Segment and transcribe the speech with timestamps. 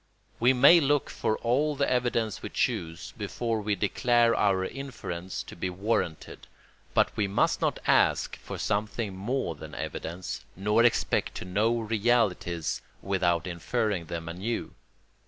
[0.39, 5.55] We may look for all the evidence we choose before we declare our inference to
[5.55, 6.47] be warranted;
[6.95, 12.81] but we must not ask for something more than evidence, nor expect to know realities
[13.03, 14.73] without inferring them anew.